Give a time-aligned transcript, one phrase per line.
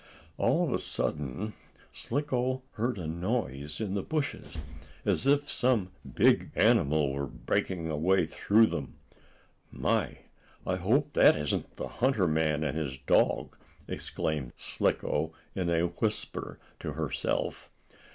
[0.35, 1.53] All of a sudden,
[1.91, 4.55] Slicko heard a noise in the bushes,
[5.05, 8.95] as if some big animal were breaking a way through them.
[9.71, 10.21] "My!
[10.65, 13.55] I hope that isn't the hunter man and his dog!"
[13.87, 17.69] exclaimed Slicko in a whisper to herself.